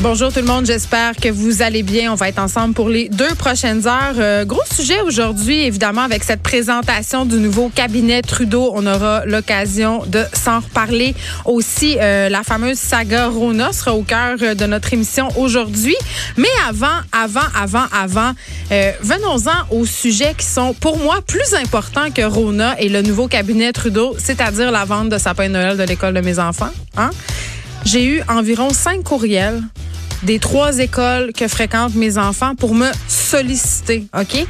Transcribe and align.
Bonjour 0.00 0.32
tout 0.32 0.40
le 0.40 0.46
monde, 0.46 0.66
j'espère 0.66 1.14
que 1.14 1.28
vous 1.28 1.62
allez 1.62 1.84
bien. 1.84 2.12
On 2.12 2.16
va 2.16 2.28
être 2.28 2.40
ensemble 2.40 2.74
pour 2.74 2.88
les 2.88 3.08
deux 3.08 3.32
prochaines 3.36 3.86
heures. 3.86 4.16
Euh, 4.18 4.44
gros 4.44 4.60
sujet 4.68 5.00
aujourd'hui, 5.00 5.60
évidemment, 5.60 6.00
avec 6.02 6.24
cette 6.24 6.42
présentation 6.42 7.24
du 7.24 7.36
nouveau 7.36 7.68
cabinet 7.68 8.20
Trudeau. 8.20 8.72
On 8.74 8.86
aura 8.86 9.24
l'occasion 9.24 10.04
de 10.06 10.24
s'en 10.32 10.58
reparler. 10.58 11.14
Aussi, 11.44 11.96
euh, 12.00 12.28
la 12.28 12.42
fameuse 12.42 12.76
saga 12.76 13.28
Rona 13.28 13.72
sera 13.72 13.94
au 13.94 14.02
cœur 14.02 14.36
de 14.36 14.66
notre 14.66 14.92
émission 14.92 15.28
aujourd'hui. 15.36 15.96
Mais 16.36 16.48
avant, 16.68 16.98
avant, 17.12 17.48
avant, 17.56 17.84
avant, 17.92 18.32
euh, 18.72 18.90
venons-en 19.00 19.76
aux 19.76 19.86
sujets 19.86 20.34
qui 20.36 20.46
sont 20.46 20.74
pour 20.74 20.98
moi 20.98 21.20
plus 21.24 21.54
importants 21.54 22.10
que 22.10 22.22
Rona 22.22 22.78
et 22.80 22.88
le 22.88 23.00
nouveau 23.00 23.28
cabinet 23.28 23.72
Trudeau, 23.72 24.16
c'est-à-dire 24.18 24.72
la 24.72 24.84
vente 24.84 25.08
de 25.08 25.18
sapin 25.18 25.48
Noël 25.48 25.76
de 25.76 25.84
l'école 25.84 26.14
de 26.14 26.20
mes 26.20 26.40
enfants. 26.40 26.70
Hein? 26.96 27.10
J'ai 27.84 28.06
eu 28.06 28.22
environ 28.28 28.70
cinq 28.70 29.02
courriels 29.02 29.62
des 30.22 30.38
trois 30.38 30.78
écoles 30.78 31.32
que 31.32 31.48
fréquentent 31.48 31.94
mes 31.94 32.16
enfants 32.16 32.54
pour 32.54 32.74
me 32.74 32.90
solliciter, 33.08 34.06
OK? 34.18 34.46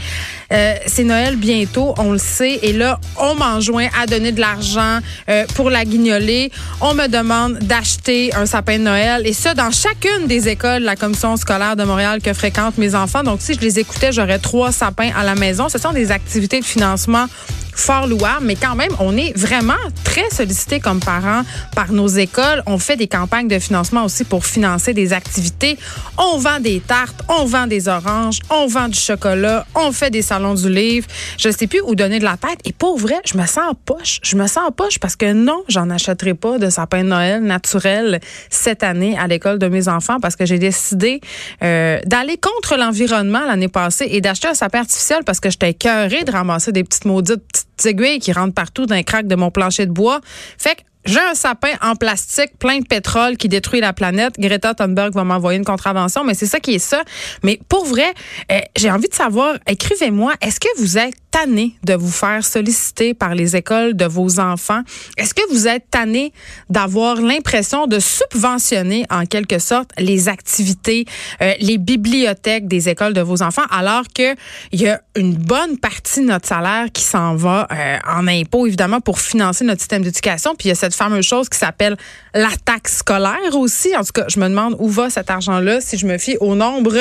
Euh, 0.52 0.74
c'est 0.86 1.02
Noël 1.02 1.34
bientôt, 1.34 1.94
on 1.98 2.12
le 2.12 2.18
sait. 2.18 2.60
Et 2.62 2.72
là, 2.72 3.00
on 3.16 3.34
m'enjoint 3.34 3.88
à 3.98 4.06
donner 4.06 4.30
de 4.30 4.40
l'argent 4.40 5.00
euh, 5.28 5.44
pour 5.56 5.70
la 5.70 5.84
guignoler. 5.84 6.52
On 6.80 6.94
me 6.94 7.08
demande 7.08 7.58
d'acheter 7.58 8.32
un 8.34 8.46
sapin 8.46 8.78
de 8.78 8.84
Noël. 8.84 9.26
Et 9.26 9.32
ça, 9.32 9.54
dans 9.54 9.72
chacune 9.72 10.28
des 10.28 10.48
écoles 10.48 10.82
de 10.82 10.86
la 10.86 10.96
commission 10.96 11.36
scolaire 11.36 11.74
de 11.74 11.82
Montréal 11.82 12.20
que 12.22 12.32
fréquentent 12.32 12.78
mes 12.78 12.94
enfants. 12.94 13.24
Donc, 13.24 13.40
si 13.40 13.54
je 13.54 13.60
les 13.60 13.80
écoutais, 13.80 14.12
j'aurais 14.12 14.38
trois 14.38 14.70
sapins 14.70 15.10
à 15.16 15.24
la 15.24 15.34
maison. 15.34 15.68
Ce 15.68 15.78
sont 15.78 15.92
des 15.92 16.12
activités 16.12 16.60
de 16.60 16.64
financement 16.64 17.26
fort 17.74 18.06
louable, 18.06 18.44
mais 18.44 18.56
quand 18.56 18.74
même, 18.74 18.92
on 19.00 19.16
est 19.16 19.36
vraiment 19.36 19.72
très 20.04 20.28
sollicité 20.30 20.80
comme 20.80 21.00
parents 21.00 21.42
par 21.74 21.92
nos 21.92 22.08
écoles. 22.08 22.62
On 22.66 22.78
fait 22.78 22.96
des 22.96 23.08
campagnes 23.08 23.48
de 23.48 23.58
financement 23.58 24.04
aussi 24.04 24.24
pour 24.24 24.46
financer 24.46 24.94
des 24.94 25.12
activités. 25.12 25.78
On 26.18 26.38
vend 26.38 26.60
des 26.60 26.80
tartes, 26.80 27.22
on 27.28 27.44
vend 27.44 27.66
des 27.66 27.88
oranges, 27.88 28.40
on 28.50 28.66
vend 28.66 28.88
du 28.88 28.98
chocolat, 28.98 29.66
on 29.74 29.92
fait 29.92 30.10
des 30.10 30.22
salons 30.22 30.54
du 30.54 30.68
livre. 30.68 31.06
Je 31.38 31.50
sais 31.50 31.66
plus 31.66 31.80
où 31.80 31.94
donner 31.94 32.18
de 32.18 32.24
la 32.24 32.36
tête. 32.36 32.58
Et 32.64 32.72
pour 32.72 32.98
vrai, 32.98 33.20
je 33.24 33.36
me 33.36 33.46
sens 33.46 33.70
en 33.70 33.74
poche. 33.74 34.20
Je 34.22 34.36
me 34.36 34.46
sens 34.46 34.64
en 34.68 34.72
poche 34.72 34.98
parce 34.98 35.16
que 35.16 35.32
non, 35.32 35.62
j'en 35.68 35.90
achèterai 35.90 36.34
pas 36.34 36.58
de 36.58 36.70
sapin 36.70 37.02
de 37.02 37.08
Noël 37.08 37.42
naturel 37.42 38.20
cette 38.50 38.82
année 38.82 39.16
à 39.18 39.26
l'école 39.26 39.58
de 39.58 39.68
mes 39.68 39.88
enfants 39.88 40.20
parce 40.20 40.36
que 40.36 40.46
j'ai 40.46 40.58
décidé 40.58 41.20
euh, 41.62 42.00
d'aller 42.06 42.36
contre 42.36 42.76
l'environnement 42.76 43.44
l'année 43.46 43.68
passée 43.68 44.06
et 44.10 44.20
d'acheter 44.20 44.48
un 44.48 44.54
sapin 44.54 44.80
artificiel 44.80 45.20
parce 45.24 45.40
que 45.40 45.50
j'étais 45.50 45.70
écœurée 45.70 46.24
de 46.24 46.30
ramasser 46.30 46.72
des 46.72 46.84
petites 46.84 47.04
maudites 47.04 47.63
aiguilles 47.84 48.18
qui 48.18 48.32
rentrent 48.32 48.54
partout 48.54 48.86
dans 48.86 48.94
les 48.94 49.04
craques 49.04 49.26
de 49.26 49.36
mon 49.36 49.50
plancher 49.50 49.86
de 49.86 49.92
bois. 49.92 50.20
Fait 50.58 50.76
que 50.76 50.80
j'ai 51.04 51.20
un 51.20 51.34
sapin 51.34 51.72
en 51.82 51.96
plastique 51.96 52.58
plein 52.58 52.78
de 52.78 52.86
pétrole 52.86 53.36
qui 53.36 53.48
détruit 53.48 53.80
la 53.80 53.92
planète. 53.92 54.34
Greta 54.38 54.74
Thunberg 54.74 55.14
va 55.14 55.24
m'envoyer 55.24 55.58
une 55.58 55.64
contravention, 55.64 56.24
mais 56.24 56.34
c'est 56.34 56.46
ça 56.46 56.60
qui 56.60 56.74
est 56.74 56.78
ça. 56.78 57.02
Mais 57.42 57.60
pour 57.68 57.84
vrai, 57.84 58.14
euh, 58.50 58.60
j'ai 58.76 58.90
envie 58.90 59.08
de 59.08 59.14
savoir, 59.14 59.56
écrivez-moi, 59.66 60.34
est-ce 60.40 60.60
que 60.60 60.68
vous 60.78 60.98
êtes 60.98 61.14
tanné 61.30 61.74
de 61.82 61.94
vous 61.94 62.10
faire 62.10 62.44
solliciter 62.44 63.12
par 63.12 63.34
les 63.34 63.56
écoles 63.56 63.94
de 63.94 64.04
vos 64.04 64.40
enfants? 64.40 64.82
Est-ce 65.16 65.34
que 65.34 65.42
vous 65.50 65.66
êtes 65.66 65.90
tanné 65.90 66.32
d'avoir 66.70 67.16
l'impression 67.20 67.86
de 67.86 67.98
subventionner 67.98 69.04
en 69.10 69.26
quelque 69.26 69.58
sorte 69.58 69.90
les 69.98 70.28
activités, 70.28 71.06
euh, 71.42 71.52
les 71.60 71.78
bibliothèques 71.78 72.68
des 72.68 72.88
écoles 72.88 73.14
de 73.14 73.20
vos 73.20 73.42
enfants, 73.42 73.64
alors 73.70 74.04
que 74.14 74.34
il 74.72 74.80
y 74.80 74.88
a 74.88 75.00
une 75.16 75.34
bonne 75.34 75.78
partie 75.78 76.20
de 76.20 76.26
notre 76.26 76.46
salaire 76.46 76.86
qui 76.92 77.02
s'en 77.02 77.34
va 77.34 77.66
euh, 77.72 77.98
en 78.06 78.26
impôts, 78.26 78.66
évidemment, 78.66 79.00
pour 79.00 79.20
financer 79.20 79.64
notre 79.64 79.80
système 79.80 80.02
d'éducation. 80.02 80.54
Puis 80.54 80.66
il 80.66 80.68
y 80.68 80.72
a 80.72 80.76
cette 80.76 80.93
fameuse 80.96 81.24
chose 81.24 81.48
qui 81.48 81.58
s'appelle 81.58 81.96
la 82.34 82.50
taxe 82.64 82.98
scolaire 82.98 83.54
aussi. 83.54 83.96
En 83.96 84.04
tout 84.04 84.12
cas, 84.12 84.24
je 84.28 84.38
me 84.40 84.48
demande 84.48 84.76
où 84.78 84.88
va 84.88 85.10
cet 85.10 85.30
argent-là 85.30 85.80
si 85.80 85.96
je 85.98 86.06
me 86.06 86.18
fie 86.18 86.36
au 86.40 86.54
nombre 86.54 86.94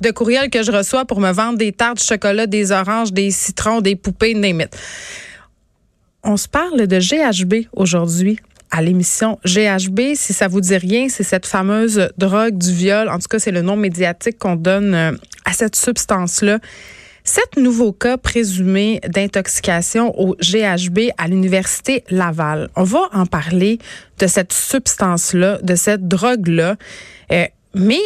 de 0.00 0.10
courriels 0.10 0.50
que 0.50 0.62
je 0.62 0.72
reçois 0.72 1.04
pour 1.04 1.20
me 1.20 1.32
vendre 1.32 1.58
des 1.58 1.72
tartes, 1.72 1.98
de 1.98 2.02
chocolat, 2.02 2.46
des 2.46 2.72
oranges, 2.72 3.12
des 3.12 3.30
citrons, 3.30 3.80
des 3.80 3.96
poupées, 3.96 4.34
name 4.34 4.64
On 6.22 6.36
se 6.36 6.48
parle 6.48 6.86
de 6.86 6.98
GHB 6.98 7.68
aujourd'hui 7.72 8.38
à 8.70 8.82
l'émission 8.82 9.38
GHB. 9.44 10.14
Si 10.14 10.32
ça 10.32 10.48
vous 10.48 10.60
dit 10.60 10.76
rien, 10.76 11.08
c'est 11.08 11.22
cette 11.22 11.46
fameuse 11.46 12.08
drogue 12.18 12.58
du 12.58 12.72
viol. 12.72 13.08
En 13.08 13.18
tout 13.18 13.28
cas, 13.30 13.38
c'est 13.38 13.52
le 13.52 13.62
nom 13.62 13.76
médiatique 13.76 14.38
qu'on 14.38 14.56
donne 14.56 14.94
euh, 14.94 15.12
à 15.44 15.52
cette 15.52 15.76
substance-là. 15.76 16.58
Sept 17.26 17.56
nouveaux 17.56 17.94
cas 17.94 18.18
présumés 18.18 19.00
d'intoxication 19.08 20.12
au 20.20 20.36
GHB 20.42 21.10
à 21.16 21.26
l'Université 21.26 22.04
Laval. 22.10 22.68
On 22.76 22.84
va 22.84 23.08
en 23.14 23.24
parler 23.24 23.78
de 24.18 24.26
cette 24.26 24.52
substance-là, 24.52 25.58
de 25.62 25.74
cette 25.74 26.06
drogue-là. 26.06 26.76
Euh, 27.32 27.46
mais 27.74 28.00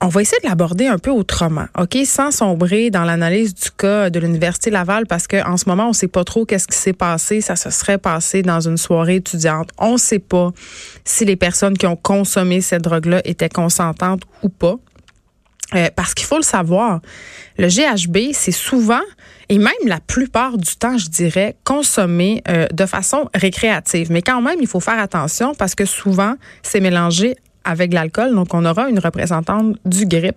on 0.00 0.08
va 0.08 0.22
essayer 0.22 0.40
de 0.42 0.48
l'aborder 0.48 0.86
un 0.86 0.98
peu 0.98 1.12
autrement, 1.12 1.66
OK, 1.78 1.98
sans 2.04 2.32
sombrer 2.32 2.90
dans 2.90 3.04
l'analyse 3.04 3.54
du 3.54 3.70
cas 3.70 4.10
de 4.10 4.18
l'université 4.18 4.70
Laval 4.70 5.06
parce 5.06 5.28
qu'en 5.28 5.56
ce 5.56 5.68
moment, 5.68 5.90
on 5.90 5.92
sait 5.92 6.08
pas 6.08 6.24
trop 6.24 6.44
qu'est-ce 6.44 6.66
qui 6.66 6.76
s'est 6.76 6.92
passé, 6.92 7.40
ça 7.40 7.54
se 7.54 7.70
serait 7.70 7.98
passé 7.98 8.42
dans 8.42 8.60
une 8.60 8.76
soirée 8.76 9.16
étudiante. 9.16 9.70
On 9.78 9.98
sait 9.98 10.18
pas 10.18 10.50
si 11.04 11.24
les 11.24 11.36
personnes 11.36 11.78
qui 11.78 11.86
ont 11.86 11.96
consommé 11.96 12.60
cette 12.60 12.82
drogue-là 12.82 13.20
étaient 13.24 13.48
consentantes 13.48 14.22
ou 14.42 14.48
pas. 14.48 14.78
Euh, 15.74 15.88
parce 15.94 16.14
qu'il 16.14 16.26
faut 16.26 16.36
le 16.36 16.42
savoir, 16.42 17.00
le 17.58 17.68
GHB, 17.68 18.32
c'est 18.32 18.52
souvent, 18.52 19.02
et 19.48 19.58
même 19.58 19.72
la 19.86 20.00
plupart 20.00 20.58
du 20.58 20.74
temps, 20.76 20.98
je 20.98 21.08
dirais, 21.08 21.56
consommé 21.64 22.42
euh, 22.48 22.66
de 22.72 22.86
façon 22.86 23.28
récréative. 23.34 24.10
Mais 24.10 24.22
quand 24.22 24.42
même, 24.42 24.58
il 24.60 24.66
faut 24.66 24.80
faire 24.80 24.98
attention 24.98 25.54
parce 25.54 25.74
que 25.74 25.84
souvent, 25.84 26.34
c'est 26.62 26.80
mélangé 26.80 27.36
avec 27.64 27.92
l'alcool. 27.92 28.34
Donc, 28.34 28.52
on 28.52 28.64
aura 28.64 28.88
une 28.88 28.98
représentante 28.98 29.76
du 29.84 30.06
GRIP 30.06 30.36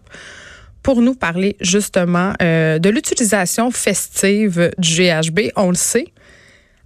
pour 0.83 1.01
nous 1.01 1.15
parler 1.15 1.55
justement 1.61 2.33
euh, 2.41 2.77
de 2.77 2.89
l'utilisation 2.89 3.71
festive 3.71 4.71
du 4.77 4.89
GHB. 4.89 5.51
On 5.55 5.69
le 5.69 5.75
sait, 5.75 6.13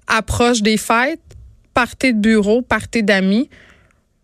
approche 0.07 0.62
des 0.62 0.78
fêtes, 0.78 1.19
partez 1.74 2.13
de 2.13 2.19
bureau, 2.19 2.62
partez 2.62 3.02
d'amis 3.02 3.50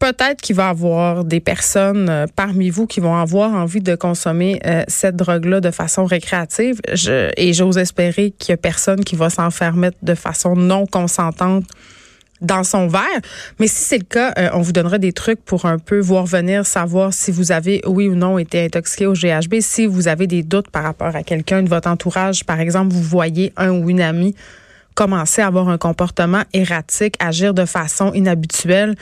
peut-être 0.04 0.42
qu'il 0.42 0.58
va 0.58 0.68
y 0.68 0.70
avoir 0.70 1.24
des 1.24 1.40
personnes 1.40 2.10
euh, 2.10 2.26
parmi 2.36 2.70
vous 2.70 2.88
qui 2.88 3.00
vont 3.00 3.16
avoir 3.16 3.54
envie 3.54 3.80
de 3.80 3.96
consommer 3.96 4.60
euh, 4.66 4.84
cette 4.90 5.16
drogue-là 5.16 5.62
de 5.62 5.72
façon 5.72 6.04
récréative. 6.04 6.82
Je, 6.92 7.32
et 7.38 7.54
j'ose 7.54 7.78
espérer 7.78 8.32
qu'il 8.32 8.52
y 8.52 8.54
a 8.54 8.58
personne 8.58 9.06
qui 9.06 9.16
va 9.16 9.30
s'en 9.30 9.50
faire 9.50 9.78
mettre 9.78 9.96
de 10.02 10.14
façon 10.14 10.58
non 10.58 10.86
consentante 10.86 11.64
dans 12.42 12.66
son 12.66 12.88
verre. 12.88 13.22
Mais 13.62 13.68
si 13.68 13.82
c'est 13.82 13.98
le 13.98 14.04
cas, 14.04 14.34
euh, 14.38 14.50
on 14.52 14.60
vous 14.60 14.74
donnera 14.74 14.98
des 14.98 15.14
trucs 15.14 15.42
pour 15.46 15.64
un 15.66 15.80
peu 15.80 16.02
voir 16.02 16.26
venir, 16.26 16.66
savoir 16.66 17.14
si 17.14 17.32
vous 17.32 17.54
avez, 17.54 17.82
oui 17.86 18.10
ou 18.10 18.16
non, 18.16 18.38
été 18.38 18.66
intoxiqué 18.66 19.06
au 19.06 19.14
GHB. 19.14 19.62
Si 19.62 19.86
vous 19.86 20.10
avez 20.10 20.28
des 20.28 20.44
doutes 20.44 20.70
par 20.70 20.84
rapport 20.84 21.16
à 21.16 21.24
quelqu'un 21.24 21.64
de 21.64 21.70
votre 21.70 21.88
entourage, 21.88 22.44
par 22.44 22.60
exemple, 22.60 22.94
vous 22.94 23.02
voyez 23.02 23.54
un 23.56 23.72
ou 23.72 23.90
une 23.90 24.02
amie 24.02 24.36
commencer 24.94 25.42
à 25.42 25.48
avoir 25.48 25.70
un 25.70 25.78
comportement 25.78 26.44
erratique, 26.54 27.16
agir 27.20 27.54
de 27.54 27.66
façon 27.66 28.14
inhabituelle. 28.14 28.96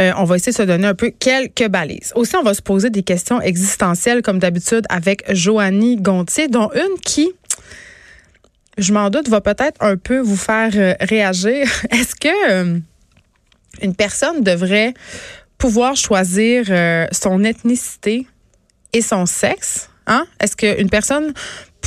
Euh, 0.00 0.12
on 0.16 0.24
va 0.24 0.36
essayer 0.36 0.52
de 0.52 0.56
se 0.56 0.62
donner 0.62 0.86
un 0.86 0.94
peu 0.94 1.10
quelques 1.10 1.68
balises. 1.68 2.12
Aussi, 2.14 2.36
on 2.36 2.42
va 2.42 2.54
se 2.54 2.62
poser 2.62 2.90
des 2.90 3.02
questions 3.02 3.40
existentielles 3.40 4.22
comme 4.22 4.38
d'habitude 4.38 4.84
avec 4.88 5.24
Joanie 5.32 5.96
Gontier, 5.96 6.48
dont 6.48 6.70
une 6.74 6.98
qui 7.04 7.30
je 8.76 8.92
m'en 8.92 9.10
doute, 9.10 9.28
va 9.28 9.40
peut-être 9.40 9.82
un 9.82 9.96
peu 9.96 10.20
vous 10.20 10.36
faire 10.36 10.70
euh, 10.76 10.94
réagir. 11.00 11.66
Est-ce 11.90 12.14
que 12.14 12.50
euh, 12.50 12.78
une 13.82 13.94
personne 13.94 14.44
devrait 14.44 14.94
pouvoir 15.56 15.96
choisir 15.96 16.66
son 17.10 17.42
ethnicité 17.42 18.28
et 18.92 19.02
son 19.02 19.26
sexe? 19.26 19.90
Hein? 20.06 20.26
Est-ce 20.40 20.56
qu'une 20.56 20.88
personne 20.88 21.34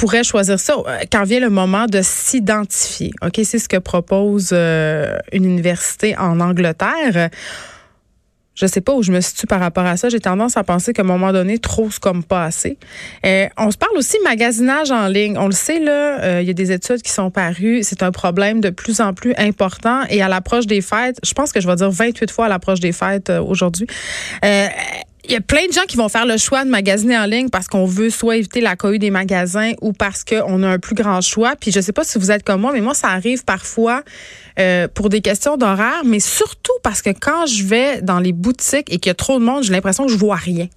pourrait 0.01 0.23
choisir 0.23 0.59
ça 0.59 0.73
euh, 0.73 0.97
quand 1.11 1.23
vient 1.25 1.39
le 1.39 1.51
moment 1.51 1.85
de 1.85 1.99
s'identifier. 2.01 3.11
OK, 3.21 3.39
c'est 3.43 3.59
ce 3.59 3.69
que 3.69 3.77
propose 3.77 4.49
euh, 4.51 5.15
une 5.31 5.45
université 5.45 6.17
en 6.17 6.39
Angleterre. 6.39 7.29
Je 8.55 8.65
sais 8.65 8.81
pas 8.81 8.95
où 8.95 9.03
je 9.03 9.11
me 9.11 9.21
situe 9.21 9.45
par 9.45 9.59
rapport 9.59 9.85
à 9.85 9.97
ça. 9.97 10.09
J'ai 10.09 10.19
tendance 10.19 10.57
à 10.57 10.63
penser 10.63 10.91
qu'à 10.91 11.03
un 11.03 11.05
moment 11.05 11.31
donné, 11.31 11.59
trop 11.59 11.91
c'est 11.91 11.99
comme 11.99 12.23
pas 12.23 12.45
assez. 12.45 12.79
Euh, 13.27 13.45
on 13.57 13.69
se 13.69 13.77
parle 13.77 13.95
aussi 13.95 14.17
magasinage 14.23 14.89
en 14.89 15.07
ligne. 15.07 15.37
On 15.37 15.45
le 15.45 15.51
sait 15.51 15.79
là, 15.79 16.41
il 16.41 16.47
y 16.47 16.49
a 16.49 16.53
des 16.53 16.71
études 16.71 17.03
qui 17.03 17.11
sont 17.11 17.29
parues. 17.29 17.83
C'est 17.83 18.01
un 18.01 18.11
problème 18.11 18.59
de 18.59 18.71
plus 18.71 19.01
en 19.01 19.13
plus 19.13 19.35
important. 19.37 20.01
Et 20.09 20.23
à 20.23 20.29
l'approche 20.29 20.65
des 20.65 20.81
fêtes, 20.81 21.19
je 21.23 21.33
pense 21.33 21.51
que 21.51 21.61
je 21.61 21.67
vais 21.67 21.75
dire 21.75 21.91
28 21.91 22.31
fois 22.31 22.47
à 22.47 22.49
l'approche 22.49 22.79
des 22.79 22.91
fêtes 22.91 23.29
aujourd'hui 23.29 23.85
il 25.25 25.31
y 25.31 25.35
a 25.35 25.41
plein 25.41 25.67
de 25.67 25.71
gens 25.71 25.83
qui 25.87 25.97
vont 25.97 26.09
faire 26.09 26.25
le 26.25 26.37
choix 26.37 26.65
de 26.65 26.69
magasiner 26.69 27.17
en 27.17 27.25
ligne 27.25 27.49
parce 27.49 27.67
qu'on 27.67 27.85
veut 27.85 28.09
soit 28.09 28.37
éviter 28.37 28.59
la 28.59 28.75
cohue 28.75 28.99
des 28.99 29.11
magasins 29.11 29.73
ou 29.81 29.93
parce 29.93 30.23
qu'on 30.23 30.63
a 30.63 30.67
un 30.67 30.79
plus 30.79 30.95
grand 30.95 31.21
choix. 31.21 31.55
Puis 31.59 31.71
je 31.71 31.79
sais 31.79 31.93
pas 31.93 32.03
si 32.03 32.17
vous 32.17 32.31
êtes 32.31 32.43
comme 32.43 32.61
moi, 32.61 32.71
mais 32.73 32.81
moi, 32.81 32.93
ça 32.93 33.09
arrive 33.09 33.43
parfois 33.43 34.03
euh, 34.59 34.87
pour 34.87 35.09
des 35.09 35.21
questions 35.21 35.57
d'horaire, 35.57 36.01
mais 36.05 36.19
surtout 36.19 36.73
parce 36.83 37.01
que 37.01 37.11
quand 37.11 37.45
je 37.45 37.63
vais 37.63 38.01
dans 38.01 38.19
les 38.19 38.33
boutiques 38.33 38.91
et 38.91 38.97
qu'il 38.97 39.09
y 39.09 39.11
a 39.11 39.15
trop 39.15 39.39
de 39.39 39.45
monde, 39.45 39.63
j'ai 39.63 39.71
l'impression 39.71 40.05
que 40.05 40.11
je 40.11 40.17
vois 40.17 40.35
rien. 40.35 40.67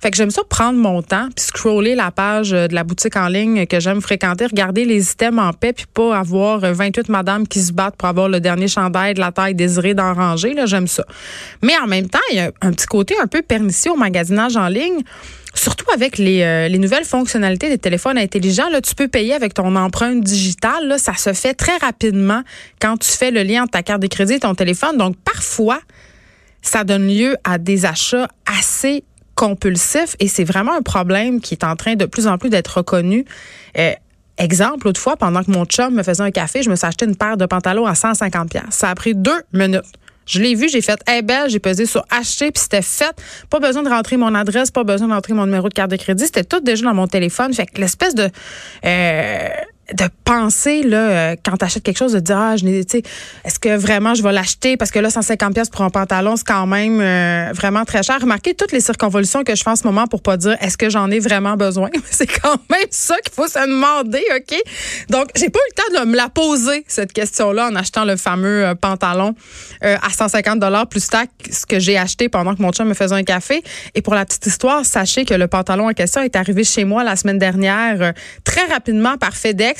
Fait 0.00 0.10
que 0.10 0.16
j'aime 0.16 0.30
ça 0.30 0.42
prendre 0.48 0.78
mon 0.78 1.02
temps 1.02 1.28
puis 1.34 1.44
scroller 1.44 1.94
la 1.94 2.10
page 2.10 2.50
de 2.52 2.74
la 2.74 2.84
boutique 2.84 3.16
en 3.16 3.28
ligne 3.28 3.66
que 3.66 3.80
j'aime 3.80 4.00
fréquenter, 4.00 4.46
regarder 4.46 4.86
les 4.86 5.12
items 5.12 5.38
en 5.38 5.52
paix 5.52 5.74
puis 5.74 5.84
pas 5.92 6.16
avoir 6.16 6.60
28 6.60 7.10
madames 7.10 7.46
qui 7.46 7.60
se 7.60 7.72
battent 7.72 7.96
pour 7.96 8.08
avoir 8.08 8.28
le 8.28 8.40
dernier 8.40 8.66
chandail 8.66 9.12
de 9.12 9.20
la 9.20 9.30
taille 9.30 9.54
désirée 9.54 9.92
d'en 9.92 10.14
ranger. 10.14 10.54
Là, 10.54 10.64
j'aime 10.64 10.86
ça. 10.86 11.04
Mais 11.62 11.74
en 11.82 11.86
même 11.86 12.08
temps, 12.08 12.18
il 12.30 12.36
y 12.36 12.40
a 12.40 12.50
un 12.62 12.72
petit 12.72 12.86
côté 12.86 13.14
un 13.22 13.26
peu 13.26 13.42
pernicieux 13.42 13.92
au 13.92 13.96
magasinage 13.96 14.56
en 14.56 14.68
ligne. 14.68 15.02
Surtout 15.52 15.86
avec 15.92 16.16
les, 16.16 16.42
euh, 16.42 16.68
les, 16.68 16.78
nouvelles 16.78 17.04
fonctionnalités 17.04 17.68
des 17.68 17.78
téléphones 17.78 18.16
intelligents, 18.16 18.68
là, 18.70 18.80
tu 18.80 18.94
peux 18.94 19.08
payer 19.08 19.34
avec 19.34 19.52
ton 19.52 19.74
empreinte 19.74 20.22
digitale. 20.22 20.86
Là, 20.86 20.96
ça 20.96 21.14
se 21.14 21.32
fait 21.32 21.54
très 21.54 21.76
rapidement 21.78 22.42
quand 22.80 22.96
tu 22.96 23.10
fais 23.10 23.32
le 23.32 23.42
lien 23.42 23.62
entre 23.64 23.72
ta 23.72 23.82
carte 23.82 24.00
de 24.00 24.06
crédit 24.06 24.34
et 24.34 24.40
ton 24.40 24.54
téléphone. 24.54 24.96
Donc, 24.96 25.16
parfois, 25.24 25.80
ça 26.62 26.84
donne 26.84 27.08
lieu 27.08 27.36
à 27.42 27.58
des 27.58 27.84
achats 27.84 28.28
assez 28.46 29.02
compulsifs 29.40 30.16
et 30.20 30.28
c'est 30.28 30.44
vraiment 30.44 30.74
un 30.74 30.82
problème 30.82 31.40
qui 31.40 31.54
est 31.54 31.64
en 31.64 31.74
train 31.74 31.94
de 31.94 32.04
plus 32.04 32.26
en 32.26 32.36
plus 32.36 32.50
d'être 32.50 32.76
reconnu. 32.76 33.24
Euh, 33.78 33.92
exemple, 34.36 34.86
autrefois, 34.86 35.16
pendant 35.16 35.42
que 35.42 35.50
mon 35.50 35.64
chum 35.64 35.94
me 35.94 36.02
faisait 36.02 36.22
un 36.22 36.30
café, 36.30 36.62
je 36.62 36.68
me 36.68 36.76
suis 36.76 36.86
acheté 36.86 37.06
une 37.06 37.16
paire 37.16 37.38
de 37.38 37.46
pantalons 37.46 37.86
à 37.86 37.94
150 37.94 38.54
Ça 38.68 38.90
a 38.90 38.94
pris 38.94 39.14
deux 39.14 39.40
minutes. 39.54 39.80
Je 40.26 40.40
l'ai 40.40 40.54
vu, 40.54 40.68
j'ai 40.68 40.82
fait 40.82 41.00
hey 41.06 41.22
belle, 41.22 41.48
j'ai 41.48 41.58
pesé 41.58 41.86
sur 41.86 42.04
acheter 42.10 42.50
puis 42.52 42.62
c'était 42.62 42.82
fait. 42.82 43.16
Pas 43.48 43.60
besoin 43.60 43.82
de 43.82 43.88
rentrer 43.88 44.18
mon 44.18 44.34
adresse, 44.34 44.70
pas 44.70 44.84
besoin 44.84 45.08
de 45.08 45.14
rentrer 45.14 45.32
mon 45.32 45.46
numéro 45.46 45.70
de 45.70 45.74
carte 45.74 45.90
de 45.90 45.96
crédit, 45.96 46.26
c'était 46.26 46.44
tout 46.44 46.60
déjà 46.60 46.84
dans 46.84 46.94
mon 46.94 47.08
téléphone. 47.08 47.54
Fait 47.54 47.64
que 47.64 47.80
l'espèce 47.80 48.14
de 48.14 48.28
euh, 48.84 49.48
de 49.94 50.04
penser 50.24 50.82
là 50.82 50.98
euh, 50.98 51.36
quand 51.44 51.56
tu 51.56 51.64
achètes 51.64 51.82
quelque 51.82 51.98
chose 51.98 52.12
de 52.12 52.20
dire 52.20 52.38
ah 52.38 52.56
je 52.56 52.64
n'ai 52.64 52.80
est-ce 52.80 53.58
que 53.58 53.76
vraiment 53.76 54.14
je 54.14 54.22
vais 54.22 54.32
l'acheter? 54.32 54.76
Parce 54.76 54.90
que 54.90 54.98
là 54.98 55.10
150 55.10 55.54
pièces 55.54 55.68
pour 55.68 55.82
un 55.82 55.90
pantalon 55.90 56.36
c'est 56.36 56.46
quand 56.46 56.66
même 56.66 57.00
euh, 57.00 57.52
vraiment 57.52 57.84
très 57.84 58.02
cher. 58.02 58.20
Remarquez 58.20 58.54
toutes 58.54 58.72
les 58.72 58.80
circonvolutions 58.80 59.42
que 59.44 59.54
je 59.54 59.62
fais 59.62 59.70
en 59.70 59.76
ce 59.76 59.84
moment 59.84 60.06
pour 60.06 60.22
pas 60.22 60.36
dire 60.36 60.56
est-ce 60.60 60.76
que 60.76 60.90
j'en 60.90 61.10
ai 61.10 61.18
vraiment 61.18 61.56
besoin? 61.56 61.90
c'est 62.10 62.26
quand 62.26 62.58
même 62.70 62.86
ça 62.90 63.16
qu'il 63.18 63.34
faut 63.34 63.48
se 63.48 63.58
demander, 63.58 64.22
OK? 64.36 64.56
Donc, 65.08 65.28
j'ai 65.36 65.50
pas 65.50 65.58
eu 65.58 65.70
le 65.70 65.82
temps 65.98 66.04
de 66.04 66.10
me 66.10 66.16
la 66.16 66.28
poser 66.28 66.84
cette 66.86 67.12
question-là 67.12 67.68
en 67.68 67.74
achetant 67.74 68.04
le 68.04 68.16
fameux 68.16 68.66
euh, 68.66 68.74
pantalon 68.74 69.34
à 69.82 70.10
150 70.10 70.58
dollars 70.58 70.86
plus 70.86 71.06
taxe 71.08 71.30
ce 71.50 71.66
que 71.66 71.78
j'ai 71.78 71.96
acheté 71.96 72.28
pendant 72.28 72.54
que 72.54 72.62
mon 72.62 72.70
chum 72.70 72.86
me 72.86 72.94
faisait 72.94 73.14
un 73.14 73.22
café 73.22 73.62
et 73.94 74.02
pour 74.02 74.14
la 74.14 74.24
petite 74.24 74.46
histoire, 74.46 74.84
sachez 74.84 75.24
que 75.24 75.34
le 75.34 75.48
pantalon 75.48 75.88
en 75.88 75.92
question 75.92 76.22
est 76.22 76.36
arrivé 76.36 76.64
chez 76.64 76.84
moi 76.84 77.02
la 77.02 77.16
semaine 77.16 77.38
dernière 77.38 78.12
très 78.44 78.66
rapidement 78.66 79.16
par 79.16 79.34
FedEx 79.34 79.79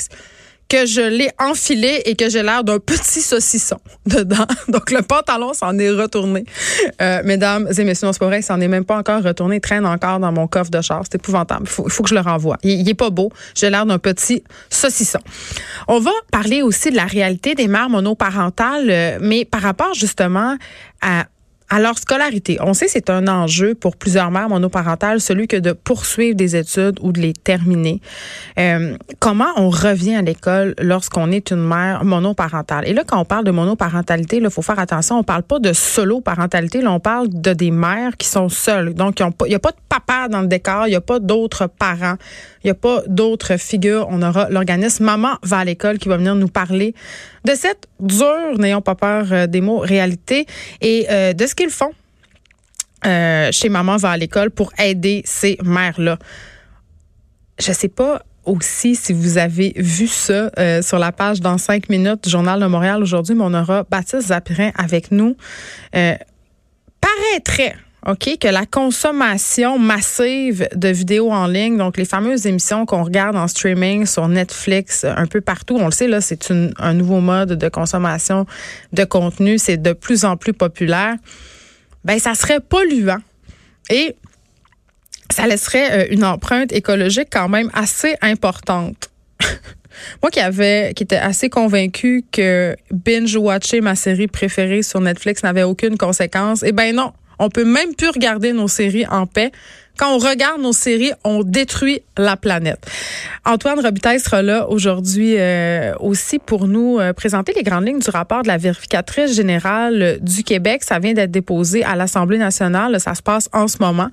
que 0.71 0.85
je 0.85 1.01
l'ai 1.01 1.29
enfilé 1.37 2.01
et 2.05 2.15
que 2.15 2.29
j'ai 2.29 2.43
l'air 2.43 2.63
d'un 2.63 2.79
petit 2.79 3.19
saucisson 3.19 3.77
dedans. 4.05 4.45
Donc, 4.69 4.89
le 4.89 5.01
pantalon 5.01 5.53
s'en 5.53 5.77
est 5.77 5.91
retourné. 5.91 6.45
Euh, 7.01 7.21
mesdames 7.25 7.67
et 7.77 7.83
messieurs, 7.83 8.07
non, 8.07 8.13
c'est 8.13 8.19
pas 8.19 8.27
vrai, 8.27 8.41
s'en 8.41 8.61
est 8.61 8.69
même 8.69 8.85
pas 8.85 8.97
encore 8.97 9.21
retourné. 9.21 9.57
Il 9.57 9.61
traîne 9.61 9.85
encore 9.85 10.21
dans 10.21 10.31
mon 10.31 10.47
coffre 10.47 10.71
de 10.71 10.79
char. 10.79 11.01
C'est 11.03 11.15
épouvantable. 11.15 11.65
Il 11.65 11.69
faut, 11.69 12.03
que 12.03 12.09
je 12.09 12.15
le 12.15 12.21
renvoie. 12.21 12.57
Il, 12.63 12.87
il 12.87 12.95
pas 12.95 13.09
beau. 13.09 13.33
J'ai 13.53 13.69
l'air 13.69 13.85
d'un 13.85 13.99
petit 13.99 14.43
saucisson. 14.69 15.19
On 15.89 15.99
va 15.99 16.11
parler 16.31 16.61
aussi 16.61 16.89
de 16.89 16.95
la 16.95 17.05
réalité 17.05 17.53
des 17.53 17.67
mères 17.67 17.89
monoparentales, 17.89 18.89
euh, 18.89 19.17
mais 19.19 19.43
par 19.43 19.61
rapport 19.61 19.93
justement 19.93 20.57
à 21.01 21.25
alors, 21.73 21.97
scolarité, 21.97 22.57
on 22.59 22.73
sait 22.73 22.89
c'est 22.89 23.09
un 23.09 23.29
enjeu 23.29 23.75
pour 23.75 23.95
plusieurs 23.95 24.29
mères 24.29 24.49
monoparentales, 24.49 25.21
celui 25.21 25.47
que 25.47 25.55
de 25.55 25.71
poursuivre 25.71 26.35
des 26.35 26.57
études 26.57 26.99
ou 27.01 27.13
de 27.13 27.21
les 27.21 27.31
terminer. 27.31 28.01
Euh, 28.59 28.97
comment 29.19 29.47
on 29.55 29.69
revient 29.69 30.15
à 30.15 30.21
l'école 30.21 30.75
lorsqu'on 30.81 31.31
est 31.31 31.49
une 31.49 31.65
mère 31.65 32.03
monoparentale? 32.03 32.89
Et 32.89 32.93
là, 32.93 33.03
quand 33.07 33.21
on 33.21 33.23
parle 33.23 33.45
de 33.45 33.51
monoparentalité, 33.51 34.41
il 34.43 34.49
faut 34.49 34.61
faire 34.61 34.79
attention, 34.79 35.17
on 35.19 35.23
parle 35.23 35.43
pas 35.43 35.59
de 35.59 35.71
solo-parentalité, 35.71 36.81
là, 36.81 36.91
on 36.91 36.99
parle 36.99 37.29
de 37.29 37.53
des 37.53 37.71
mères 37.71 38.17
qui 38.17 38.27
sont 38.27 38.49
seules. 38.49 38.93
Donc, 38.93 39.21
il 39.21 39.47
n'y 39.47 39.55
a 39.55 39.59
pas 39.59 39.71
de 39.71 39.77
papa 39.87 40.27
dans 40.27 40.41
le 40.41 40.47
décor, 40.47 40.87
il 40.87 40.89
n'y 40.89 40.95
a 40.97 41.01
pas 41.01 41.19
d'autres 41.19 41.67
parents, 41.67 42.15
il 42.65 42.67
n'y 42.67 42.71
a 42.71 42.75
pas 42.75 43.01
d'autres 43.07 43.55
figures. 43.55 44.07
On 44.09 44.21
aura 44.21 44.49
l'organisme 44.49 45.05
Maman 45.05 45.37
va 45.41 45.59
à 45.59 45.63
l'école 45.63 45.99
qui 45.99 46.09
va 46.09 46.17
venir 46.17 46.35
nous 46.35 46.49
parler 46.49 46.93
de 47.45 47.55
cette 47.55 47.87
dure, 47.99 48.57
n'ayons 48.59 48.81
pas 48.81 48.95
peur 48.95 49.25
euh, 49.31 49.47
des 49.47 49.61
mots, 49.61 49.79
réalité 49.79 50.45
et 50.81 51.07
euh, 51.09 51.33
de 51.33 51.45
ce 51.45 51.55
qu'ils 51.61 51.69
font 51.69 51.91
euh, 53.05 53.49
chez 53.51 53.69
Maman 53.69 53.97
va 53.97 54.11
à 54.11 54.17
l'école 54.17 54.51
pour 54.51 54.71
aider 54.79 55.21
ces 55.25 55.57
mères-là. 55.63 56.17
Je 57.59 57.71
sais 57.71 57.87
pas 57.87 58.23
aussi 58.45 58.95
si 58.95 59.13
vous 59.13 59.37
avez 59.37 59.73
vu 59.75 60.07
ça 60.07 60.49
sur 60.81 60.97
la 60.97 61.11
page 61.11 61.41
dans 61.41 61.59
cinq 61.59 61.89
minutes 61.89 62.23
du 62.23 62.29
Journal 62.29 62.59
de 62.59 62.65
Montréal 62.65 63.03
aujourd'hui, 63.03 63.35
mais 63.35 63.43
on 63.43 63.53
aura 63.53 63.83
Baptiste 63.83 64.29
Zapirin 64.29 64.71
avec 64.75 65.11
nous. 65.11 65.35
paraîtrait 65.91 67.75
OK, 68.07 68.39
que 68.39 68.47
la 68.47 68.65
consommation 68.65 69.77
massive 69.77 70.67
de 70.73 70.87
vidéos 70.87 71.31
en 71.31 71.45
ligne, 71.45 71.77
donc 71.77 71.97
les 71.97 72.05
fameuses 72.05 72.47
émissions 72.47 72.87
qu'on 72.87 73.03
regarde 73.03 73.35
en 73.35 73.47
streaming 73.47 74.07
sur 74.07 74.27
Netflix, 74.27 75.05
un 75.05 75.27
peu 75.27 75.39
partout, 75.39 75.77
on 75.79 75.85
le 75.85 75.91
sait, 75.91 76.07
là, 76.07 76.19
c'est 76.19 76.51
un 76.79 76.93
nouveau 76.95 77.19
mode 77.19 77.53
de 77.53 77.69
consommation 77.69 78.47
de 78.91 79.03
contenu, 79.03 79.59
c'est 79.59 79.77
de 79.77 79.93
plus 79.93 80.25
en 80.25 80.35
plus 80.35 80.53
populaire. 80.53 81.13
Ben, 82.03 82.19
ça 82.19 82.35
serait 82.35 82.59
polluant. 82.59 83.21
Et 83.89 84.15
ça 85.31 85.47
laisserait 85.47 85.91
euh, 85.91 86.07
une 86.13 86.23
empreinte 86.23 86.71
écologique 86.71 87.29
quand 87.31 87.49
même 87.49 87.69
assez 87.73 88.15
importante. 88.21 89.09
Moi 90.21 90.31
qui 90.31 90.39
avait, 90.39 90.93
qui 90.95 91.03
était 91.03 91.17
assez 91.17 91.49
convaincue 91.49 92.23
que 92.31 92.75
binge-watcher 92.91 93.81
ma 93.81 93.95
série 93.95 94.27
préférée 94.27 94.83
sur 94.83 95.01
Netflix 95.01 95.43
n'avait 95.43 95.63
aucune 95.63 95.97
conséquence, 95.97 96.63
eh 96.65 96.71
ben 96.71 96.95
non, 96.95 97.11
on 97.41 97.49
peut 97.49 97.65
même 97.65 97.95
plus 97.95 98.09
regarder 98.09 98.53
nos 98.53 98.67
séries 98.67 99.05
en 99.07 99.25
paix. 99.25 99.51
Quand 99.97 100.15
on 100.15 100.19
regarde 100.19 100.61
nos 100.61 100.73
séries, 100.73 101.11
on 101.23 101.43
détruit 101.43 102.01
la 102.17 102.37
planète. 102.37 102.89
Antoine 103.45 103.79
Robitaille 103.79 104.19
sera 104.19 104.41
là 104.41 104.69
aujourd'hui 104.69 105.35
euh, 105.37 105.93
aussi 105.99 106.39
pour 106.39 106.67
nous 106.67 106.99
euh, 106.99 107.13
présenter 107.13 107.53
les 107.55 107.63
grandes 107.63 107.85
lignes 107.85 107.99
du 107.99 108.09
rapport 108.09 108.43
de 108.43 108.47
la 108.47 108.57
vérificatrice 108.57 109.35
générale 109.35 110.19
du 110.21 110.43
Québec. 110.43 110.83
Ça 110.83 110.99
vient 110.99 111.13
d'être 111.13 111.31
déposé 111.31 111.83
à 111.83 111.95
l'Assemblée 111.95 112.37
nationale. 112.37 112.99
Ça 112.99 113.15
se 113.15 113.21
passe 113.21 113.49
en 113.53 113.67
ce 113.67 113.77
moment. 113.79 114.09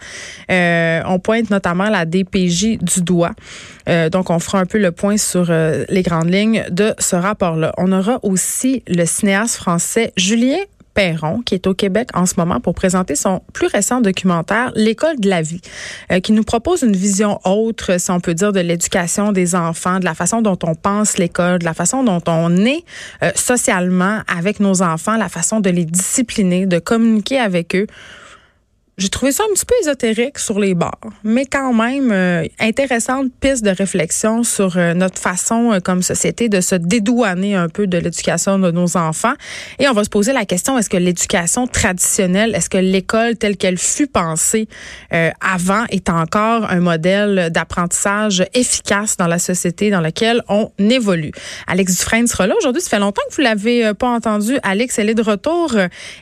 Euh, 0.50 1.00
on 1.06 1.18
pointe 1.20 1.50
notamment 1.50 1.88
la 1.88 2.06
DPJ 2.06 2.78
du 2.78 3.02
doigt. 3.02 3.32
donc, 4.10 4.30
on 4.30 4.38
fera 4.38 4.58
un 4.58 4.66
peu 4.66 4.78
le 4.78 4.92
point 4.92 5.16
sur 5.16 5.50
les 5.88 6.02
grandes 6.02 6.30
lignes 6.30 6.64
de 6.70 6.94
ce 6.98 7.16
rapport-là. 7.16 7.72
On 7.78 7.92
aura 7.92 8.18
aussi 8.22 8.82
le 8.86 9.06
cinéaste 9.06 9.56
français 9.56 10.12
Julien 10.16 10.58
Qui 11.46 11.54
est 11.54 11.68
au 11.68 11.74
Québec 11.74 12.08
en 12.14 12.26
ce 12.26 12.34
moment 12.38 12.58
pour 12.58 12.74
présenter 12.74 13.14
son 13.14 13.40
plus 13.52 13.68
récent 13.68 14.00
documentaire, 14.00 14.72
L'école 14.74 15.20
de 15.20 15.28
la 15.28 15.42
vie, 15.42 15.60
euh, 16.10 16.18
qui 16.18 16.32
nous 16.32 16.42
propose 16.42 16.82
une 16.82 16.96
vision 16.96 17.38
autre, 17.44 18.00
si 18.00 18.10
on 18.10 18.18
peut 18.18 18.34
dire, 18.34 18.52
de 18.52 18.58
l'éducation 18.58 19.30
des 19.30 19.54
enfants, 19.54 20.00
de 20.00 20.04
la 20.04 20.14
façon 20.14 20.42
dont 20.42 20.58
on 20.64 20.74
pense 20.74 21.16
l'école, 21.16 21.60
de 21.60 21.64
la 21.64 21.74
façon 21.74 22.02
dont 22.02 22.20
on 22.26 22.56
est 22.64 22.82
euh, 23.22 23.30
socialement 23.36 24.22
avec 24.26 24.58
nos 24.58 24.82
enfants, 24.82 25.16
la 25.16 25.28
façon 25.28 25.60
de 25.60 25.70
les 25.70 25.84
discipliner, 25.84 26.66
de 26.66 26.80
communiquer 26.80 27.38
avec 27.38 27.76
eux 27.76 27.86
j'ai 28.98 29.10
trouvé 29.10 29.30
ça 29.30 29.44
un 29.48 29.54
petit 29.54 29.64
peu 29.64 29.74
ésotérique 29.80 30.40
sur 30.40 30.58
les 30.58 30.74
bords, 30.74 30.98
mais 31.22 31.46
quand 31.46 31.72
même 31.72 32.10
euh, 32.10 32.44
intéressante 32.58 33.28
piste 33.40 33.64
de 33.64 33.70
réflexion 33.70 34.42
sur 34.42 34.76
euh, 34.76 34.92
notre 34.92 35.20
façon 35.20 35.72
euh, 35.72 35.78
comme 35.78 36.02
société 36.02 36.48
de 36.48 36.60
se 36.60 36.74
dédouaner 36.74 37.54
un 37.54 37.68
peu 37.68 37.86
de 37.86 37.96
l'éducation 37.96 38.58
de 38.58 38.72
nos 38.72 38.96
enfants. 38.96 39.34
Et 39.78 39.88
on 39.88 39.92
va 39.92 40.02
se 40.02 40.10
poser 40.10 40.32
la 40.32 40.44
question, 40.44 40.76
est-ce 40.76 40.90
que 40.90 40.96
l'éducation 40.96 41.68
traditionnelle, 41.68 42.56
est-ce 42.56 42.68
que 42.68 42.78
l'école 42.78 43.36
telle 43.36 43.56
qu'elle 43.56 43.78
fut 43.78 44.08
pensée 44.08 44.68
avant 45.40 45.84
est 45.90 46.08
encore 46.10 46.68
un 46.68 46.80
modèle 46.80 47.50
d'apprentissage 47.50 48.44
efficace 48.54 49.16
dans 49.16 49.28
la 49.28 49.38
société 49.38 49.90
dans 49.90 50.00
laquelle 50.00 50.42
on 50.48 50.72
évolue? 50.78 51.30
Alex 51.68 51.98
Dufresne 51.98 52.26
sera 52.26 52.46
là 52.48 52.54
aujourd'hui. 52.58 52.82
Ça 52.82 52.90
fait 52.90 52.98
longtemps 52.98 53.22
que 53.30 53.36
vous 53.36 53.42
l'avez 53.42 53.92
pas 53.94 54.08
entendu. 54.08 54.58
Alex, 54.64 54.98
elle 54.98 55.10
est 55.10 55.14
de 55.14 55.22
retour 55.22 55.76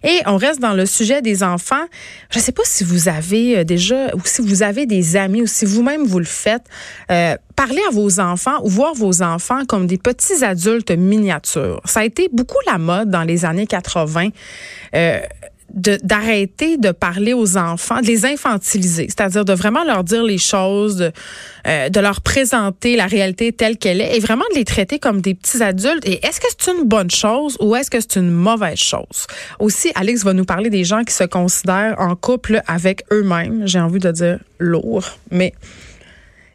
et 0.04 0.20
on 0.26 0.36
reste 0.36 0.60
dans 0.60 0.74
le 0.74 0.84
sujet 0.84 1.22
des 1.22 1.42
enfants. 1.42 1.84
Je 2.30 2.38
sais 2.38 2.52
pas 2.52 2.65
si 2.66 2.84
vous 2.84 3.08
avez 3.08 3.58
euh, 3.58 3.64
déjà, 3.64 4.14
ou 4.14 4.20
si 4.24 4.42
vous 4.42 4.62
avez 4.62 4.86
des 4.86 5.16
amis, 5.16 5.42
ou 5.42 5.46
si 5.46 5.64
vous-même 5.64 6.04
vous 6.04 6.18
le 6.18 6.24
faites, 6.24 6.64
euh, 7.10 7.36
parler 7.54 7.80
à 7.88 7.92
vos 7.92 8.20
enfants 8.20 8.58
ou 8.62 8.68
voir 8.68 8.94
vos 8.94 9.22
enfants 9.22 9.64
comme 9.66 9.86
des 9.86 9.98
petits 9.98 10.44
adultes 10.44 10.90
miniatures. 10.90 11.80
Ça 11.84 12.00
a 12.00 12.04
été 12.04 12.28
beaucoup 12.32 12.58
la 12.66 12.78
mode 12.78 13.10
dans 13.10 13.22
les 13.22 13.44
années 13.44 13.66
80. 13.66 14.28
Euh, 14.94 15.20
d'arrêter 15.72 16.76
de, 16.76 16.90
parler 16.90 17.32
aux 17.32 17.56
enfants, 17.56 18.00
de 18.00 18.06
les 18.06 18.24
infantiliser, 18.24 19.06
c'est-à-dire 19.08 19.44
de 19.44 19.52
vraiment 19.52 19.84
leur 19.84 20.04
dire 20.04 20.22
les 20.22 20.38
choses, 20.38 20.96
de, 20.96 21.12
euh, 21.66 21.88
de, 21.88 22.00
leur 22.00 22.20
présenter 22.20 22.96
la 22.96 23.06
réalité 23.06 23.52
telle 23.52 23.76
qu'elle 23.76 24.00
est 24.00 24.16
et 24.16 24.20
vraiment 24.20 24.44
de 24.52 24.58
les 24.58 24.64
traiter 24.64 24.98
comme 24.98 25.20
des 25.20 25.34
petits 25.34 25.62
adultes. 25.62 26.06
Et 26.06 26.24
est-ce 26.24 26.40
que 26.40 26.46
c'est 26.56 26.72
une 26.72 26.84
bonne 26.84 27.10
chose 27.10 27.56
ou 27.60 27.74
est-ce 27.74 27.90
que 27.90 28.00
c'est 28.00 28.16
une 28.16 28.30
mauvaise 28.30 28.78
chose? 28.78 29.26
Aussi, 29.58 29.90
Alex 29.94 30.24
va 30.24 30.32
nous 30.32 30.44
parler 30.44 30.70
des 30.70 30.84
gens 30.84 31.04
qui 31.04 31.14
se 31.14 31.24
considèrent 31.24 31.96
en 31.98 32.14
couple 32.16 32.62
avec 32.66 33.04
eux-mêmes. 33.12 33.66
J'ai 33.66 33.80
envie 33.80 34.00
de 34.00 34.10
dire 34.10 34.38
lourd, 34.58 35.04
mais 35.30 35.52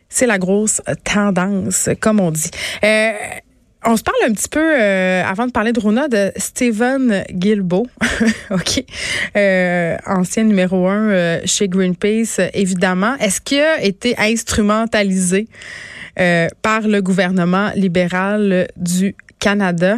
c'est 0.09 0.27
la 0.27 0.37
grosse 0.37 0.81
tendance, 1.03 1.89
comme 1.99 2.19
on 2.19 2.31
dit. 2.31 2.51
Euh, 2.83 3.11
on 3.83 3.97
se 3.97 4.03
parle 4.03 4.17
un 4.27 4.33
petit 4.33 4.49
peu, 4.49 4.59
euh, 4.59 5.23
avant 5.23 5.47
de 5.47 5.51
parler 5.51 5.73
de 5.73 5.79
Rona, 5.79 6.07
de 6.07 6.31
Stephen 6.37 7.23
Guilbeault, 7.31 7.87
OK, 8.51 8.83
euh, 9.35 9.97
ancien 10.05 10.43
numéro 10.43 10.87
un 10.87 11.09
euh, 11.09 11.41
chez 11.45 11.67
Greenpeace, 11.67 12.39
évidemment. 12.53 13.15
Est-ce 13.17 13.41
qu'il 13.41 13.59
a 13.59 13.81
été 13.81 14.15
instrumentalisé 14.17 15.47
par 16.61 16.81
le 16.81 17.01
gouvernement 17.01 17.71
libéral 17.75 18.67
du 18.75 19.15
Canada? 19.41 19.97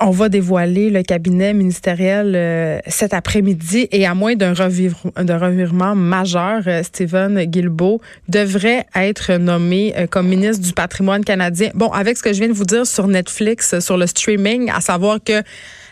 on 0.00 0.10
va 0.10 0.28
dévoiler 0.28 0.90
le 0.90 1.02
cabinet 1.02 1.52
ministériel 1.52 2.34
euh, 2.36 2.78
cet 2.86 3.14
après-midi 3.14 3.88
et 3.90 4.06
à 4.06 4.14
moins 4.14 4.36
d'un 4.36 4.52
revirement 4.52 5.94
majeur, 5.94 6.62
euh, 6.66 6.82
Stephen 6.82 7.42
Guilbeault 7.44 8.00
devrait 8.28 8.86
être 8.94 9.32
nommé 9.34 9.94
euh, 9.96 10.06
comme 10.06 10.28
ministre 10.28 10.64
du 10.64 10.72
patrimoine 10.72 11.24
canadien. 11.24 11.70
Bon, 11.74 11.90
avec 11.90 12.16
ce 12.16 12.22
que 12.22 12.32
je 12.32 12.38
viens 12.38 12.48
de 12.48 12.52
vous 12.52 12.64
dire 12.64 12.86
sur 12.86 13.08
Netflix, 13.08 13.80
sur 13.80 13.96
le 13.96 14.06
streaming, 14.06 14.70
à 14.70 14.80
savoir 14.80 15.18
que 15.22 15.42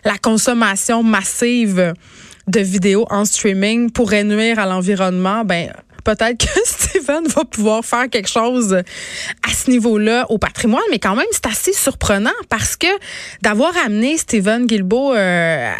la 0.05 0.19
consommation 0.19 1.03
massive 1.03 1.95
de 2.47 2.61
vidéos 2.61 3.07
en 3.11 3.25
streaming 3.25 3.91
pourrait 3.91 4.23
nuire 4.23 4.61
à 4.61 4.67
l'environnement, 4.67 5.45
ben 5.45 5.73
peut-être 6.07 6.47
que 6.47 6.61
Steven 6.65 7.27
va 7.27 7.45
pouvoir 7.45 7.85
faire 7.85 8.09
quelque 8.09 8.29
chose 8.29 8.73
à 8.75 9.53
ce 9.53 9.71
niveau-là 9.71 10.27
au 10.31 10.39
patrimoine, 10.39 10.85
mais 10.91 11.01
quand 11.01 11.17
même, 11.17 11.27
c'est 11.33 11.47
assez 11.47 11.73
surprenant 11.73 12.31
parce 12.49 12.77
que 12.77 12.87
d'avoir 13.43 13.77
amené 13.85 14.17
Stephen 14.17 14.67
Guilbeault 14.67 15.15
euh, 15.15 15.73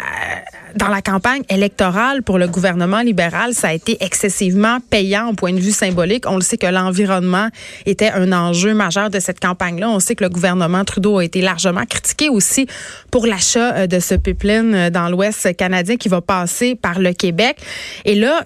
dans 0.75 0.87
la 0.87 1.01
campagne 1.01 1.43
électorale 1.49 2.23
pour 2.23 2.37
le 2.37 2.47
gouvernement 2.47 3.01
libéral, 3.01 3.53
ça 3.53 3.69
a 3.69 3.73
été 3.73 3.97
excessivement 4.01 4.79
payant 4.89 5.29
au 5.29 5.33
point 5.33 5.53
de 5.53 5.59
vue 5.59 5.71
symbolique. 5.71 6.25
On 6.27 6.35
le 6.35 6.41
sait 6.41 6.57
que 6.57 6.67
l'environnement 6.67 7.49
était 7.85 8.09
un 8.09 8.31
enjeu 8.31 8.73
majeur 8.73 9.09
de 9.09 9.19
cette 9.19 9.39
campagne-là. 9.39 9.89
On 9.89 9.99
sait 9.99 10.15
que 10.15 10.23
le 10.23 10.29
gouvernement 10.29 10.83
Trudeau 10.83 11.19
a 11.19 11.23
été 11.23 11.41
largement 11.41 11.85
critiqué 11.85 12.29
aussi 12.29 12.67
pour 13.11 13.25
l'achat 13.25 13.75
euh, 13.75 13.87
de 13.87 13.99
ce 13.99 14.15
pipeline 14.15 14.73
euh, 14.75 14.89
dans 14.89 15.09
l'Ouest 15.09 15.55
canadien 15.55 15.97
qui 15.97 16.09
va 16.09 16.21
passer 16.21 16.75
par 16.75 16.99
le 16.99 17.13
Québec. 17.13 17.57
Et 18.05 18.15
là, 18.15 18.43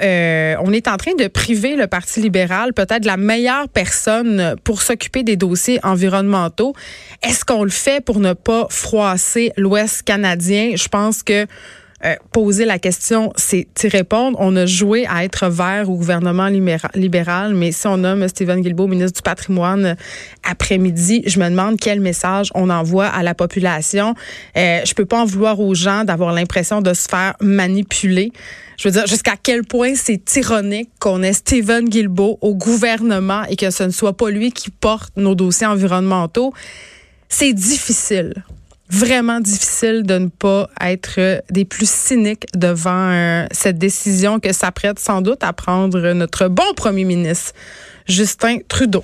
on 0.61 0.73
est 0.73 0.87
en 0.87 0.97
train 0.97 1.13
de 1.17 1.27
priver 1.27 1.75
le 1.75 1.87
Parti 1.87 2.21
libéral 2.21 2.73
peut-être 2.73 3.05
la 3.05 3.17
meilleure 3.17 3.67
personne 3.69 4.55
pour 4.63 4.81
s'occuper 4.81 5.23
des 5.23 5.35
dossiers 5.35 5.79
environnementaux. 5.83 6.73
Est-ce 7.23 7.45
qu'on 7.45 7.63
le 7.63 7.69
fait 7.69 8.03
pour 8.03 8.19
ne 8.19 8.33
pas 8.33 8.67
froisser 8.69 9.51
l'Ouest 9.57 10.03
canadien? 10.03 10.71
Je 10.75 10.87
pense 10.87 11.23
que 11.23 11.45
euh, 12.03 12.15
poser 12.31 12.65
la 12.65 12.79
question, 12.79 13.31
c'est 13.35 13.67
y 13.83 13.87
répondre. 13.87 14.37
On 14.39 14.55
a 14.55 14.65
joué 14.65 15.05
à 15.07 15.23
être 15.23 15.47
vert 15.49 15.89
au 15.89 15.95
gouvernement 15.95 16.47
libéral, 16.95 17.53
mais 17.53 17.71
si 17.71 17.85
on 17.87 17.97
nomme 17.97 18.27
Stephen 18.27 18.61
Guilbeault 18.61 18.87
ministre 18.87 19.17
du 19.17 19.21
patrimoine 19.21 19.95
après-midi, 20.43 21.23
je 21.27 21.39
me 21.39 21.49
demande 21.49 21.79
quel 21.79 21.99
message 21.99 22.49
on 22.55 22.69
envoie 22.69 23.05
à 23.05 23.21
la 23.21 23.35
population. 23.35 24.15
Euh, 24.57 24.81
je 24.83 24.93
peux 24.93 25.05
pas 25.05 25.21
en 25.21 25.25
vouloir 25.25 25.59
aux 25.59 25.75
gens 25.75 26.03
d'avoir 26.03 26.33
l'impression 26.33 26.81
de 26.81 26.93
se 26.93 27.07
faire 27.07 27.35
manipuler. 27.39 28.31
Je 28.77 28.87
veux 28.87 28.93
dire, 28.93 29.05
jusqu'à 29.05 29.35
quel 29.41 29.63
point 29.63 29.93
c'est 29.95 30.35
ironique 30.35 30.89
qu'on 30.99 31.21
ait 31.21 31.33
Stephen 31.33 31.87
Guilbeault 31.87 32.39
au 32.41 32.55
gouvernement 32.55 33.43
et 33.43 33.55
que 33.55 33.69
ce 33.69 33.83
ne 33.83 33.91
soit 33.91 34.17
pas 34.17 34.31
lui 34.31 34.51
qui 34.51 34.71
porte 34.71 35.13
nos 35.17 35.35
dossiers 35.35 35.67
environnementaux? 35.67 36.51
C'est 37.29 37.53
difficile 37.53 38.33
vraiment 38.91 39.39
difficile 39.39 40.03
de 40.03 40.17
ne 40.17 40.27
pas 40.27 40.69
être 40.81 41.41
des 41.49 41.65
plus 41.65 41.89
cyniques 41.89 42.45
devant 42.53 43.09
euh, 43.11 43.45
cette 43.51 43.77
décision 43.77 44.39
que 44.39 44.51
s'apprête 44.51 44.99
sans 44.99 45.21
doute 45.21 45.43
à 45.43 45.53
prendre 45.53 46.11
notre 46.11 46.49
bon 46.49 46.73
premier 46.75 47.05
ministre, 47.05 47.53
Justin 48.07 48.57
Trudeau. 48.67 49.03